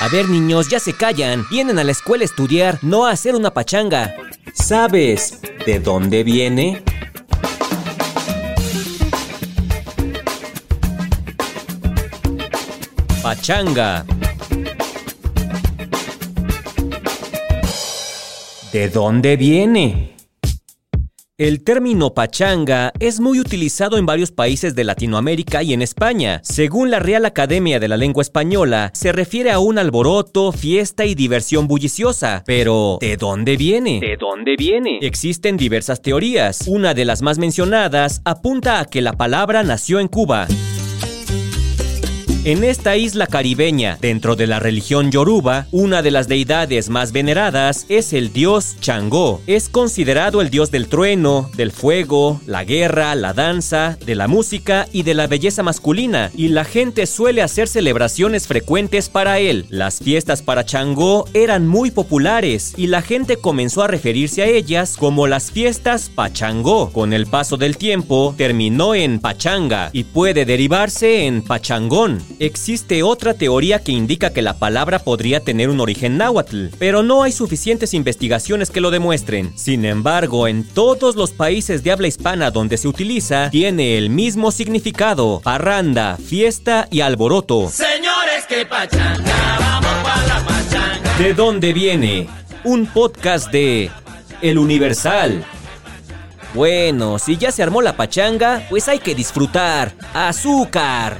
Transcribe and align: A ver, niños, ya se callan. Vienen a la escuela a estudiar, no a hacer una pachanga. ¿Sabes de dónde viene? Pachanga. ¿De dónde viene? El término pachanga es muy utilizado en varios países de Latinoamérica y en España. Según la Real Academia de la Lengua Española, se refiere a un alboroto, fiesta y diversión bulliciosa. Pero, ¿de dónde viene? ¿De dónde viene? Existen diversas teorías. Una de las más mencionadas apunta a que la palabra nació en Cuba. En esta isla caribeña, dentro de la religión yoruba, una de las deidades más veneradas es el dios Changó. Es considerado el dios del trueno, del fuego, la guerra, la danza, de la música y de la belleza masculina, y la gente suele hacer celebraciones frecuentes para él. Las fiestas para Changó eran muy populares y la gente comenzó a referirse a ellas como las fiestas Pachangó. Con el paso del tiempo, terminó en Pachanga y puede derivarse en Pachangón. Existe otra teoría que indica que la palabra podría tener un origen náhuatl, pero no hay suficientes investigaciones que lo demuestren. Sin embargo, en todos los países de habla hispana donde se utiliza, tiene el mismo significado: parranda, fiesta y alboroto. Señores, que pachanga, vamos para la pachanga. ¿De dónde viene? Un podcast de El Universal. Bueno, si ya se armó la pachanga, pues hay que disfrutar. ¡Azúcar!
A 0.00 0.06
ver, 0.08 0.28
niños, 0.28 0.68
ya 0.68 0.78
se 0.78 0.92
callan. 0.92 1.44
Vienen 1.50 1.78
a 1.80 1.84
la 1.84 1.90
escuela 1.90 2.22
a 2.22 2.26
estudiar, 2.26 2.78
no 2.82 3.06
a 3.06 3.10
hacer 3.10 3.34
una 3.34 3.52
pachanga. 3.52 4.14
¿Sabes 4.54 5.40
de 5.66 5.80
dónde 5.80 6.22
viene? 6.22 6.84
Pachanga. 13.22 14.06
¿De 18.72 18.88
dónde 18.88 19.36
viene? 19.36 20.17
El 21.40 21.62
término 21.62 22.14
pachanga 22.14 22.92
es 22.98 23.20
muy 23.20 23.38
utilizado 23.38 23.96
en 23.96 24.06
varios 24.06 24.32
países 24.32 24.74
de 24.74 24.82
Latinoamérica 24.82 25.62
y 25.62 25.72
en 25.72 25.82
España. 25.82 26.40
Según 26.42 26.90
la 26.90 26.98
Real 26.98 27.24
Academia 27.26 27.78
de 27.78 27.86
la 27.86 27.96
Lengua 27.96 28.22
Española, 28.22 28.90
se 28.92 29.12
refiere 29.12 29.52
a 29.52 29.60
un 29.60 29.78
alboroto, 29.78 30.50
fiesta 30.50 31.04
y 31.04 31.14
diversión 31.14 31.68
bulliciosa. 31.68 32.42
Pero, 32.44 32.98
¿de 33.00 33.16
dónde 33.16 33.56
viene? 33.56 34.00
¿De 34.00 34.16
dónde 34.16 34.56
viene? 34.58 34.98
Existen 35.00 35.56
diversas 35.56 36.02
teorías. 36.02 36.64
Una 36.66 36.92
de 36.92 37.04
las 37.04 37.22
más 37.22 37.38
mencionadas 37.38 38.20
apunta 38.24 38.80
a 38.80 38.84
que 38.86 39.00
la 39.00 39.12
palabra 39.12 39.62
nació 39.62 40.00
en 40.00 40.08
Cuba. 40.08 40.48
En 42.44 42.62
esta 42.62 42.96
isla 42.96 43.26
caribeña, 43.26 43.98
dentro 44.00 44.36
de 44.36 44.46
la 44.46 44.60
religión 44.60 45.10
yoruba, 45.10 45.66
una 45.72 46.02
de 46.02 46.12
las 46.12 46.28
deidades 46.28 46.88
más 46.88 47.10
veneradas 47.10 47.84
es 47.88 48.12
el 48.12 48.32
dios 48.32 48.76
Changó. 48.80 49.42
Es 49.48 49.68
considerado 49.68 50.40
el 50.40 50.48
dios 50.48 50.70
del 50.70 50.86
trueno, 50.86 51.50
del 51.56 51.72
fuego, 51.72 52.40
la 52.46 52.64
guerra, 52.64 53.16
la 53.16 53.34
danza, 53.34 53.98
de 54.06 54.14
la 54.14 54.28
música 54.28 54.86
y 54.92 55.02
de 55.02 55.14
la 55.14 55.26
belleza 55.26 55.64
masculina, 55.64 56.30
y 56.34 56.48
la 56.48 56.64
gente 56.64 57.06
suele 57.06 57.42
hacer 57.42 57.66
celebraciones 57.66 58.46
frecuentes 58.46 59.08
para 59.08 59.40
él. 59.40 59.66
Las 59.68 59.98
fiestas 59.98 60.40
para 60.40 60.64
Changó 60.64 61.24
eran 61.34 61.66
muy 61.66 61.90
populares 61.90 62.72
y 62.76 62.86
la 62.86 63.02
gente 63.02 63.36
comenzó 63.36 63.82
a 63.82 63.88
referirse 63.88 64.42
a 64.42 64.46
ellas 64.46 64.96
como 64.96 65.26
las 65.26 65.50
fiestas 65.50 66.08
Pachangó. 66.14 66.92
Con 66.92 67.12
el 67.12 67.26
paso 67.26 67.56
del 67.56 67.76
tiempo, 67.76 68.34
terminó 68.38 68.94
en 68.94 69.18
Pachanga 69.18 69.90
y 69.92 70.04
puede 70.04 70.44
derivarse 70.44 71.26
en 71.26 71.42
Pachangón. 71.42 72.22
Existe 72.40 73.02
otra 73.02 73.34
teoría 73.34 73.80
que 73.80 73.90
indica 73.90 74.30
que 74.30 74.42
la 74.42 74.58
palabra 74.58 75.00
podría 75.00 75.40
tener 75.40 75.70
un 75.70 75.80
origen 75.80 76.18
náhuatl, 76.18 76.66
pero 76.78 77.02
no 77.02 77.24
hay 77.24 77.32
suficientes 77.32 77.94
investigaciones 77.94 78.70
que 78.70 78.80
lo 78.80 78.92
demuestren. 78.92 79.52
Sin 79.56 79.84
embargo, 79.84 80.46
en 80.46 80.62
todos 80.62 81.16
los 81.16 81.32
países 81.32 81.82
de 81.82 81.90
habla 81.90 82.06
hispana 82.06 82.52
donde 82.52 82.76
se 82.76 82.86
utiliza, 82.86 83.50
tiene 83.50 83.98
el 83.98 84.08
mismo 84.08 84.52
significado: 84.52 85.40
parranda, 85.42 86.16
fiesta 86.16 86.86
y 86.92 87.00
alboroto. 87.00 87.70
Señores, 87.70 88.46
que 88.48 88.64
pachanga, 88.64 89.56
vamos 89.58 89.94
para 90.04 90.26
la 90.28 90.46
pachanga. 90.46 91.18
¿De 91.18 91.34
dónde 91.34 91.72
viene? 91.72 92.28
Un 92.62 92.86
podcast 92.86 93.50
de 93.50 93.90
El 94.42 94.58
Universal. 94.58 95.44
Bueno, 96.54 97.18
si 97.18 97.36
ya 97.36 97.50
se 97.50 97.64
armó 97.64 97.82
la 97.82 97.96
pachanga, 97.96 98.64
pues 98.70 98.88
hay 98.88 99.00
que 99.00 99.16
disfrutar. 99.16 99.92
¡Azúcar! 100.14 101.18